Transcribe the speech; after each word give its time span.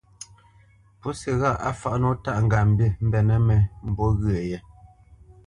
Pǔsi 0.99 1.31
ghâʼ 1.39 1.57
á 1.67 1.69
fǎʼ 1.79 1.95
nǒ 2.01 2.09
tâʼ 2.23 2.37
ŋgap 2.45 2.67
mbenə́ 3.05 3.37
mə̂mbû 3.47 4.05
ghyə̂ 4.21 4.39
yé. 4.49 4.57